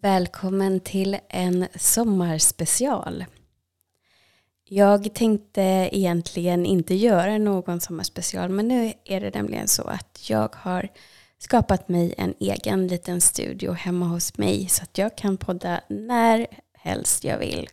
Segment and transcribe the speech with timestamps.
[0.00, 3.24] Välkommen till en sommarspecial.
[4.64, 10.54] Jag tänkte egentligen inte göra någon sommarspecial men nu är det nämligen så att jag
[10.56, 10.88] har
[11.38, 16.46] skapat mig en egen liten studio hemma hos mig så att jag kan podda när
[16.72, 17.68] helst jag vill.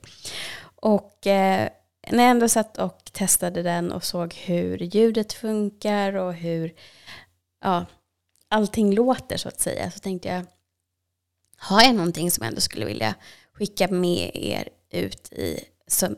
[0.75, 1.69] Och eh,
[2.11, 6.73] när jag ändå satt och testade den och såg hur ljudet funkar och hur
[7.61, 7.85] ja,
[8.49, 10.45] allting låter så att säga så tänkte jag
[11.59, 13.15] har jag någonting som jag ändå skulle vilja
[13.53, 15.65] skicka med er ut i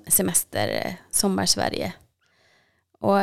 [0.08, 1.94] semester, sommarsverige.
[3.00, 3.20] Och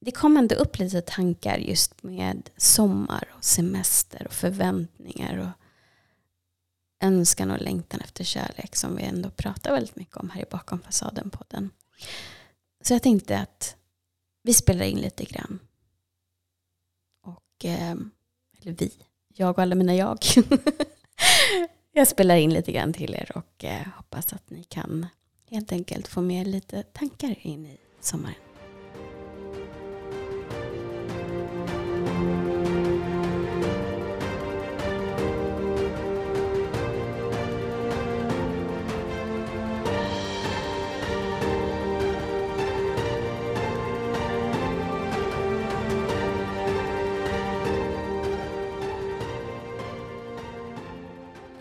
[0.00, 5.66] det kom ändå upp lite tankar just med sommar och semester och förväntningar och
[7.06, 10.82] önskan och längtan efter kärlek som vi ändå pratar väldigt mycket om här i Bakom
[10.82, 11.70] fasaden-podden.
[12.80, 13.76] Så jag tänkte att
[14.42, 15.58] vi spelar in lite grann.
[17.22, 17.96] Och, eh,
[18.60, 18.92] eller vi,
[19.34, 20.18] jag och alla mina jag.
[21.92, 25.06] jag spelar in lite grann till er och eh, hoppas att ni kan
[25.50, 28.49] helt enkelt få med lite tankar in i sommaren.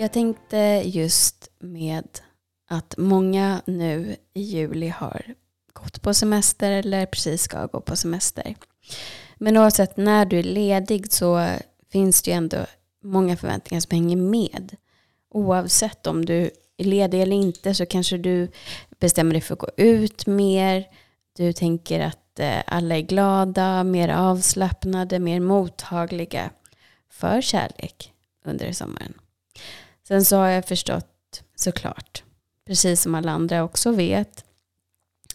[0.01, 2.19] Jag tänkte just med
[2.69, 5.35] att många nu i juli har
[5.73, 8.55] gått på semester eller precis ska gå på semester.
[9.37, 11.47] Men oavsett när du är ledig så
[11.91, 12.57] finns det ju ändå
[13.03, 14.75] många förväntningar som hänger med.
[15.29, 18.51] Oavsett om du är ledig eller inte så kanske du
[18.99, 20.87] bestämmer dig för att gå ut mer.
[21.37, 26.49] Du tänker att eh, alla är glada, mer avslappnade, mer mottagliga
[27.09, 28.13] för kärlek
[28.45, 29.13] under sommaren.
[30.09, 32.23] Sen så har jag förstått såklart,
[32.67, 34.45] precis som alla andra också vet,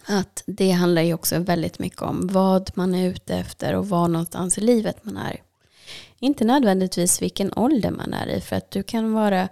[0.05, 4.07] att det handlar ju också väldigt mycket om vad man är ute efter och var
[4.07, 5.41] någonstans i livet man är.
[6.19, 9.49] Inte nödvändigtvis vilken ålder man är i, för att du kan vara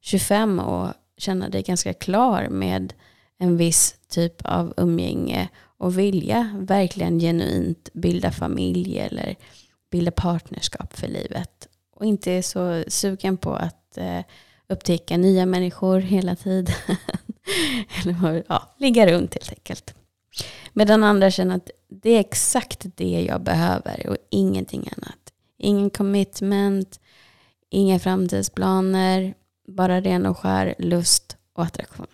[0.00, 2.92] 25 och känna dig ganska klar med
[3.38, 9.36] en viss typ av umgänge och vilja verkligen genuint bilda familj eller
[9.90, 11.68] bilda partnerskap för livet.
[11.94, 14.20] Och inte är så sugen på att eh,
[14.68, 16.74] upptäcka nya människor hela tiden.
[18.02, 19.94] Eller ja, ligga runt helt enkelt.
[20.72, 25.32] Medan andra känner att det är exakt det jag behöver och ingenting annat.
[25.58, 27.00] Ingen commitment,
[27.70, 29.34] inga framtidsplaner,
[29.68, 32.06] bara ren och skär lust och attraktion.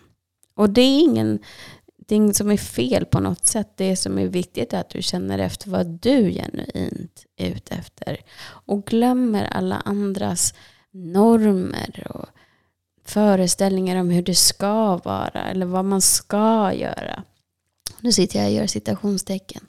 [0.55, 3.73] Och det är ingenting som är fel på något sätt.
[3.75, 8.17] Det som är viktigt är att du känner efter vad du genuint är ute efter.
[8.43, 10.53] Och glömmer alla andras
[10.93, 12.29] normer och
[13.03, 17.23] föreställningar om hur det ska vara eller vad man ska göra.
[17.99, 19.67] Nu sitter jag och gör citationstecken.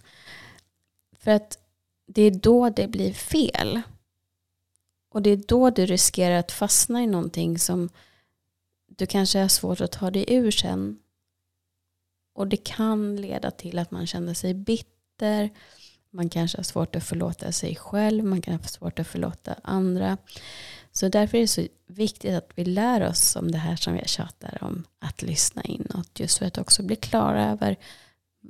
[1.18, 1.58] För att
[2.06, 3.82] det är då det blir fel.
[5.10, 7.88] Och det är då du riskerar att fastna i någonting som
[8.86, 10.98] du kanske har svårt att ta dig ur sen.
[12.34, 15.50] Och det kan leda till att man känner sig bitter.
[16.10, 18.24] Man kanske har svårt att förlåta sig själv.
[18.24, 20.18] Man kan ha svårt att förlåta andra.
[20.96, 24.08] Så därför är det så viktigt att vi lär oss om det här som jag
[24.08, 24.84] tjatar om.
[24.98, 26.20] Att lyssna inåt.
[26.20, 27.76] Just för att också bli klara över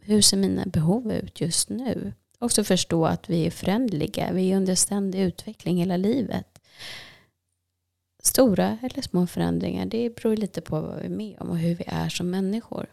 [0.02, 2.12] hur ser mina behov ut just nu.
[2.38, 4.32] Också förstå att vi är förändliga.
[4.32, 6.60] Vi är under ständig utveckling hela livet.
[8.22, 11.74] Stora eller små förändringar, det beror lite på vad vi är med om och hur
[11.74, 12.86] vi är som människor.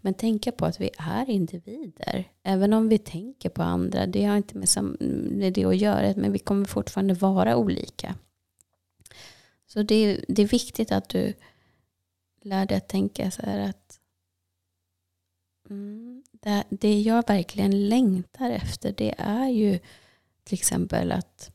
[0.00, 2.24] Men tänka på att vi är individer.
[2.42, 6.38] Även om vi tänker på andra, det har inte med det att göra, men vi
[6.38, 8.14] kommer fortfarande vara olika.
[9.74, 11.34] Så det är, det är viktigt att du
[12.42, 14.00] lär dig att tänka så här att
[15.70, 19.78] mm, det, det jag verkligen längtar efter det är ju
[20.44, 21.50] till exempel att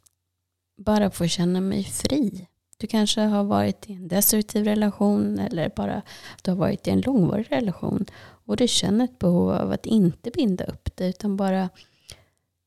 [0.78, 2.48] bara få känna mig fri.
[2.78, 6.02] Du kanske har varit i en destruktiv relation eller bara
[6.42, 8.06] du har varit i en långvarig relation
[8.46, 11.70] och du känner ett behov av att inte binda upp dig utan bara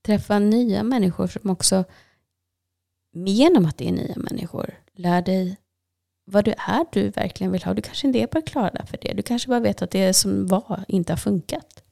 [0.03, 1.85] träffa nya människor som också
[3.12, 5.56] genom att det är nya människor lär dig
[6.25, 7.75] vad det är du verkligen vill ha.
[7.75, 9.12] Du kanske inte är bara klara för det.
[9.12, 11.83] Du kanske bara vet att det som var inte har funkat.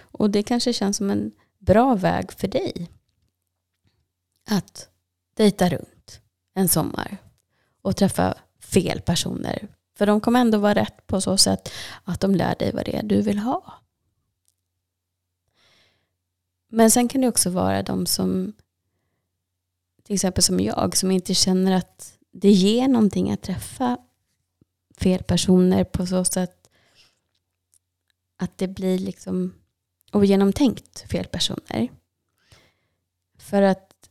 [0.00, 2.90] Och det kanske känns som en bra väg för dig
[4.50, 4.88] att
[5.34, 6.20] dejta runt
[6.54, 7.16] en sommar
[7.82, 9.68] och träffa fel personer.
[9.96, 11.72] För de kommer ändå vara rätt på så sätt
[12.04, 13.74] att de lär dig vad det är du vill ha.
[16.68, 18.52] Men sen kan det också vara de som,
[20.04, 23.98] till exempel som jag, som inte känner att det ger någonting att träffa
[24.98, 26.70] fel personer på så sätt
[28.36, 29.54] att det blir liksom
[30.12, 31.88] ogenomtänkt fel personer.
[33.38, 34.10] För att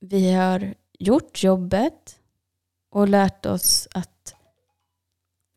[0.00, 2.18] vi har gjort jobbet
[2.90, 4.34] och lärt oss att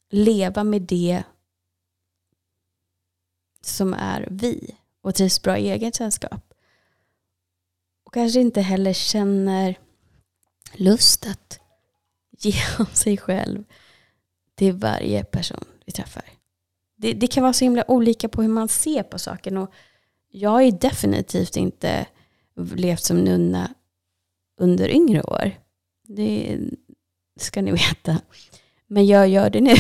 [0.10, 1.24] leva med det
[3.62, 6.53] som är vi och trivs bra i eget sällskap.
[8.14, 9.80] Och kanske inte heller känner
[10.74, 11.60] lust att
[12.40, 13.64] ge av sig själv
[14.56, 16.24] till varje person vi träffar.
[16.96, 19.58] Det, det, kan vara så himla olika på hur man ser på saken.
[19.58, 19.72] Och
[20.30, 22.06] jag har ju definitivt inte
[22.76, 23.74] levt som nunna
[24.60, 25.52] under yngre år.
[26.08, 26.60] Det
[27.40, 28.22] ska ni veta.
[28.88, 29.76] Men jag gör det nu.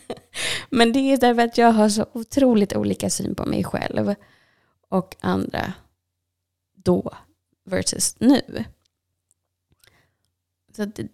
[0.70, 4.14] Men det är därför att jag har så otroligt olika syn på mig själv
[4.88, 5.72] och andra
[6.74, 7.12] då
[7.68, 8.64] versus nu.
[10.76, 11.08] Så det,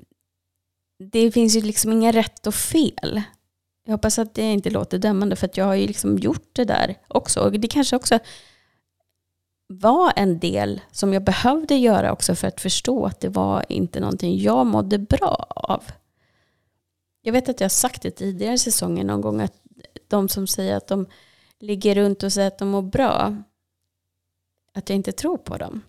[0.99, 3.23] det finns ju liksom inga rätt och fel.
[3.85, 6.65] Jag hoppas att det inte låter dömande för att jag har ju liksom gjort det
[6.65, 7.41] där också.
[7.41, 8.19] Och det kanske också
[9.67, 14.01] var en del som jag behövde göra också för att förstå att det var inte
[14.01, 15.85] någonting jag mådde bra av.
[17.23, 19.63] Jag vet att jag har sagt det tidigare i säsongen någon gång att
[20.09, 21.07] de som säger att de
[21.61, 23.37] ligger runt och säger att de mår bra,
[24.73, 25.83] att jag inte tror på dem.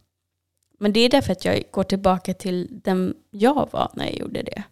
[0.77, 4.43] Men det är därför att jag går tillbaka till den jag var när jag gjorde
[4.43, 4.63] det.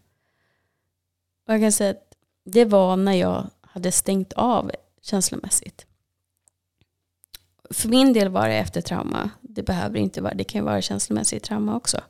[1.48, 2.14] Och jag kan säga att
[2.46, 4.72] det var när jag hade stängt av
[5.02, 5.86] känslomässigt.
[7.70, 9.30] För min del var det efter trauma.
[9.42, 12.02] Det behöver inte vara, det kan ju vara känslomässigt trauma också.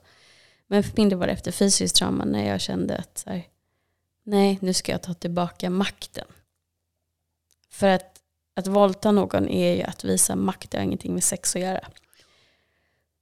[0.68, 3.48] Men för min del var det efter fysiskt trauma när jag kände att så här,
[4.24, 6.28] nej, nu ska jag ta tillbaka makten.
[7.70, 8.22] För att,
[8.56, 11.88] att våldta någon är ju att visa makt, det har ingenting med sex att göra.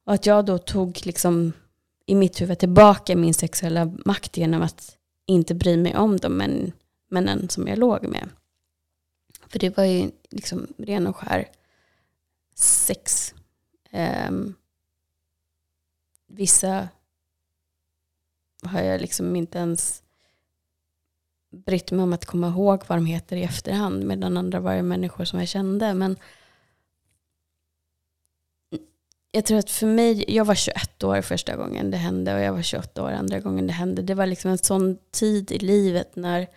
[0.05, 1.53] Och att jag då tog liksom
[2.05, 6.71] i mitt huvud tillbaka min sexuella makt genom att inte bry mig om de män,
[7.07, 8.29] männen som jag låg med.
[9.47, 11.49] För det var ju liksom ren och skär
[12.55, 13.33] sex.
[14.29, 14.55] Um,
[16.27, 16.89] vissa
[18.63, 20.03] har jag liksom inte ens
[21.51, 24.03] brytt mig om att komma ihåg vad de heter i efterhand.
[24.05, 25.93] Medan andra var ju människor som jag kände.
[25.93, 26.15] Men
[29.31, 32.53] jag tror att för mig, jag var 21 år första gången det hände och jag
[32.53, 34.01] var 28 år andra gången det hände.
[34.01, 36.47] Det var liksom en sån tid i livet när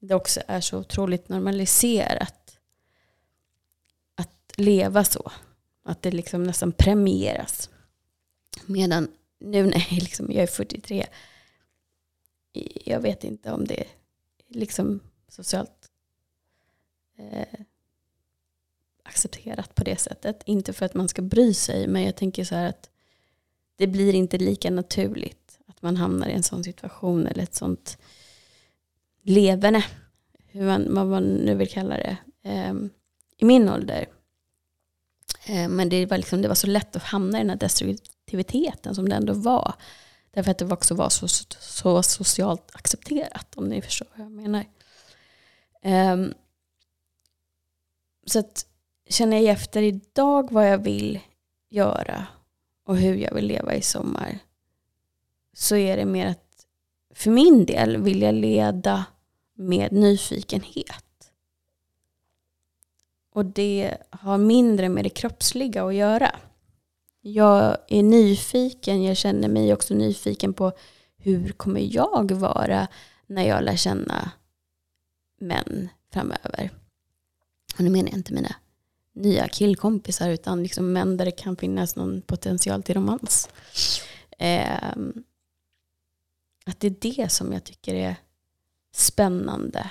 [0.00, 2.58] det också är så otroligt normaliserat
[4.14, 5.32] att leva så.
[5.84, 7.70] Att det liksom nästan premieras.
[8.66, 9.08] Medan
[9.38, 11.06] nu när jag, liksom, jag är 43,
[12.84, 13.88] jag vet inte om det är
[14.48, 15.90] liksom socialt
[17.18, 17.60] eh,
[19.10, 20.42] accepterat på det sättet.
[20.46, 22.90] Inte för att man ska bry sig, men jag tänker så här att
[23.76, 27.98] det blir inte lika naturligt att man hamnar i en sån situation eller ett sånt
[29.22, 29.84] levande,
[30.46, 32.74] hur man, vad man nu vill kalla det, eh,
[33.36, 34.06] i min ålder.
[35.46, 38.94] Eh, men det var, liksom, det var så lätt att hamna i den här destruktiviteten
[38.94, 39.74] som det ändå var.
[40.30, 44.64] Därför att det också var så, så socialt accepterat, om ni förstår vad jag menar.
[45.82, 46.16] Eh,
[48.26, 48.66] så att
[49.10, 51.20] känner jag efter idag vad jag vill
[51.68, 52.26] göra
[52.84, 54.38] och hur jag vill leva i sommar
[55.52, 56.66] så är det mer att
[57.14, 59.04] för min del vill jag leda
[59.54, 61.32] med nyfikenhet.
[63.32, 66.36] Och det har mindre med det kroppsliga att göra.
[67.20, 70.72] Jag är nyfiken, jag känner mig också nyfiken på
[71.16, 72.88] hur kommer jag vara
[73.26, 74.30] när jag lär känna
[75.40, 76.70] män framöver.
[77.78, 78.54] Och nu menar jag inte mina
[79.12, 83.48] nya killkompisar utan liksom män där det kan finnas någon potential till romans.
[84.38, 84.92] Eh,
[86.66, 88.16] att det är det som jag tycker är
[88.92, 89.90] spännande.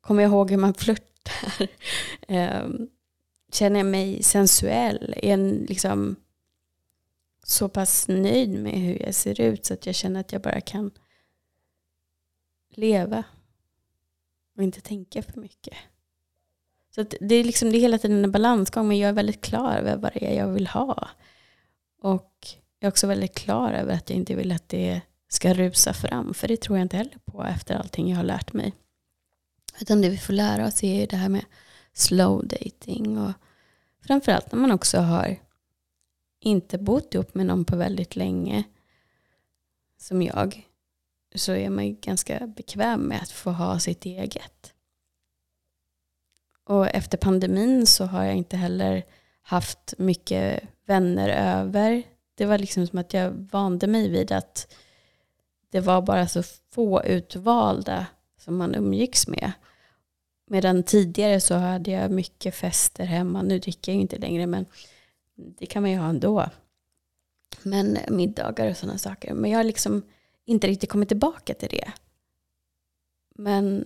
[0.00, 1.68] Kommer jag ihåg hur man flörtar?
[2.28, 2.68] eh,
[3.52, 5.14] känner jag mig sensuell?
[5.16, 6.16] Är jag liksom,
[7.42, 10.60] så pass nöjd med hur jag ser ut så att jag känner att jag bara
[10.60, 10.90] kan
[12.68, 13.24] leva
[14.56, 15.74] och inte tänka för mycket.
[16.94, 19.76] Så det är liksom det är hela tiden en balansgång men jag är väldigt klar
[19.76, 21.08] över vad det är jag vill ha.
[22.02, 22.46] Och
[22.78, 26.34] jag är också väldigt klar över att jag inte vill att det ska rusa fram
[26.34, 28.72] för det tror jag inte heller på efter allting jag har lärt mig.
[29.80, 31.44] Utan det vi får lära oss är det här med
[31.92, 33.32] slow dating och
[34.06, 35.36] framförallt när man också har
[36.40, 38.64] inte bott ihop med någon på väldigt länge
[39.98, 40.68] som jag
[41.34, 44.73] så är man ju ganska bekväm med att få ha sitt eget.
[46.64, 49.04] Och efter pandemin så har jag inte heller
[49.42, 52.02] haft mycket vänner över.
[52.34, 54.74] Det var liksom som att jag vande mig vid att
[55.70, 58.06] det var bara så få utvalda
[58.40, 59.52] som man umgicks med.
[60.46, 63.42] Medan tidigare så hade jag mycket fester hemma.
[63.42, 64.66] Nu dricker jag ju inte längre men
[65.34, 66.50] det kan man ju ha ändå.
[67.62, 69.34] Men middagar och sådana saker.
[69.34, 70.02] Men jag har liksom
[70.44, 71.92] inte riktigt kommit tillbaka till det.
[73.34, 73.84] Men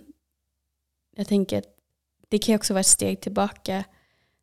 [1.15, 1.78] jag tänker att
[2.29, 3.83] det kan ju också vara ett steg tillbaka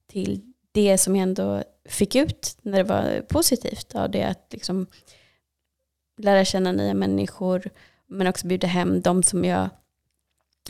[0.06, 4.86] till det som jag ändå fick ut när det var positivt av det att liksom
[6.18, 7.70] lära känna nya människor
[8.06, 9.68] men också bjuda hem de som jag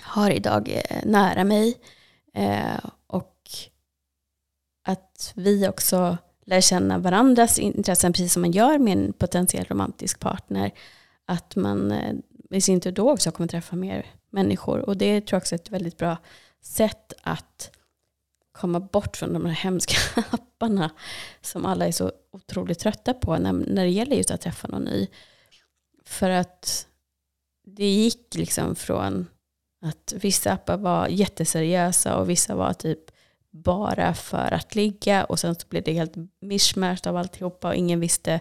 [0.02, 1.78] har idag eh, nära mig.
[2.34, 3.50] Eh, och
[4.84, 10.20] att vi också lär känna varandras intressen precis som man gör med en potentiell romantisk
[10.20, 10.70] partner.
[11.24, 12.14] Att man eh,
[12.50, 14.78] i sin tur då också kommer träffa mer människor.
[14.78, 16.16] Och det tror jag också är ett väldigt bra
[16.66, 17.70] sätt att
[18.52, 19.96] komma bort från de här hemska
[20.30, 20.90] apparna
[21.40, 24.84] som alla är så otroligt trötta på när, när det gäller just att träffa någon
[24.84, 25.08] ny.
[26.04, 26.86] För att
[27.66, 29.26] det gick liksom från
[29.82, 33.10] att vissa appar var jätteseriösa och vissa var typ
[33.50, 38.00] bara för att ligga och sen så blev det helt mischmasch av alltihopa och ingen
[38.00, 38.40] visste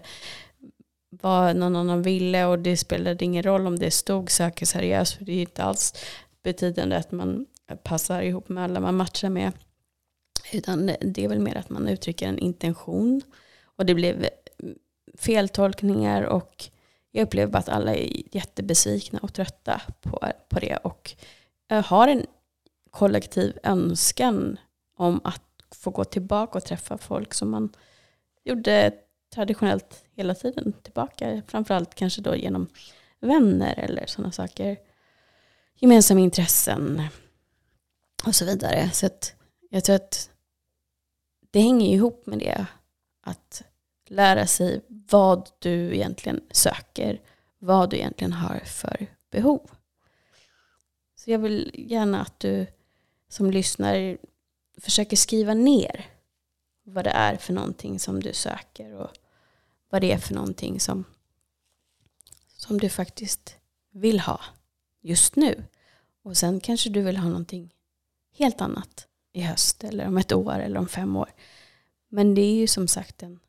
[1.10, 5.24] vad någon annan ville och det spelade ingen roll om det stod söker seriöst för
[5.24, 5.94] det är inte alls
[6.42, 7.46] betydande att man
[7.82, 9.52] passar ihop med alla man matchar med.
[10.52, 13.22] Utan det är väl mer att man uttrycker en intention.
[13.64, 14.28] Och det blev
[15.18, 16.70] feltolkningar och
[17.10, 20.76] jag upplever bara att alla är jättebesvikna och trötta på, på det.
[20.76, 21.14] Och
[21.84, 22.26] har en
[22.90, 24.58] kollektiv önskan
[24.96, 25.42] om att
[25.74, 27.72] få gå tillbaka och träffa folk som man
[28.44, 28.92] gjorde
[29.34, 31.42] traditionellt hela tiden tillbaka.
[31.46, 32.66] Framförallt kanske då genom
[33.20, 34.76] vänner eller sådana saker.
[35.78, 37.02] Gemensamma intressen
[38.26, 38.90] och så vidare.
[38.90, 39.34] Så att
[39.70, 40.30] jag tror att
[41.50, 42.66] det hänger ihop med det.
[43.20, 43.62] Att
[44.06, 47.20] lära sig vad du egentligen söker.
[47.58, 49.70] Vad du egentligen har för behov.
[51.14, 52.66] Så jag vill gärna att du
[53.28, 54.18] som lyssnar
[54.80, 56.06] försöker skriva ner
[56.82, 59.10] vad det är för någonting som du söker och
[59.90, 61.04] vad det är för någonting som,
[62.56, 63.56] som du faktiskt
[63.90, 64.40] vill ha
[65.00, 65.64] just nu.
[66.22, 67.75] Och sen kanske du vill ha någonting
[68.36, 71.32] helt annat i höst eller om ett år eller om fem år.
[72.08, 73.40] Men det är ju som sagt en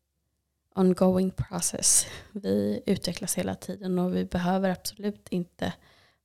[0.76, 2.06] ongoing process.
[2.32, 5.74] Vi utvecklas hela tiden och vi behöver absolut inte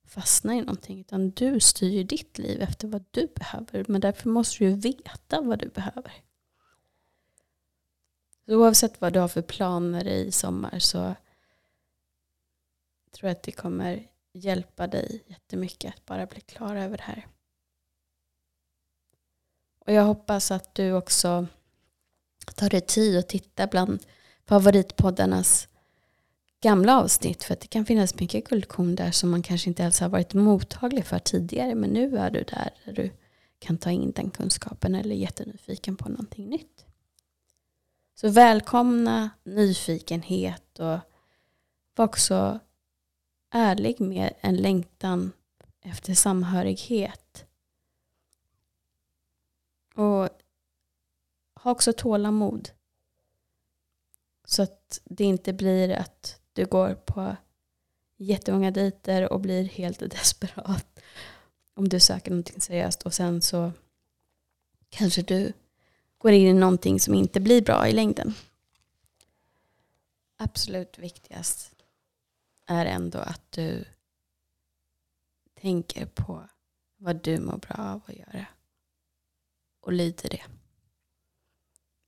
[0.05, 0.99] fastna i någonting.
[0.99, 3.85] Utan du styr ditt liv efter vad du behöver.
[3.87, 6.13] Men därför måste du veta vad du behöver.
[8.45, 11.15] Så oavsett vad du har för planer i sommar så
[13.11, 17.27] tror jag att det kommer hjälpa dig jättemycket att bara bli klar över det här.
[19.85, 21.47] Och jag hoppas att du också
[22.55, 23.99] tar dig tid att titta bland
[24.45, 25.67] favoritpoddarnas
[26.61, 27.43] gamla avsnitt.
[27.43, 30.33] För att det kan finnas mycket guldkorn där som man kanske inte ens har varit
[30.33, 31.75] mottaglig för tidigare.
[31.75, 33.11] Men nu är du där, där du
[33.59, 36.85] kan ta in den kunskapen eller är jättenyfiken på någonting nytt.
[38.15, 40.99] Så välkomna nyfikenhet och
[41.95, 42.59] var också
[43.51, 45.31] ärlig med en längtan
[45.81, 47.45] efter samhörighet.
[49.93, 50.29] Och
[51.55, 52.69] ha också tålamod.
[54.45, 57.35] Så att det inte blir att du går på
[58.17, 60.99] jättemånga dejter och blir helt desperat
[61.73, 63.71] om du söker någonting seriöst och sen så
[64.89, 65.53] kanske du
[66.17, 68.33] går in i någonting som inte blir bra i längden.
[70.37, 71.75] Absolut viktigast
[72.65, 73.85] är ändå att du
[75.61, 76.49] tänker på
[76.97, 78.45] vad du mår bra av att göra
[79.83, 80.43] och lyder det.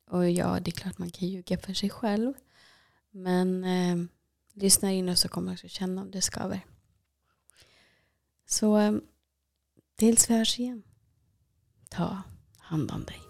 [0.09, 2.33] Och ja, det är klart man kan ljuga för sig själv.
[3.11, 3.97] Men eh,
[4.53, 6.65] lyssna in och så kommer du också känna om det skaver.
[8.45, 8.95] Så eh,
[9.95, 10.83] tills vi hörs igen,
[11.89, 12.21] ta
[12.57, 13.21] hand om dig.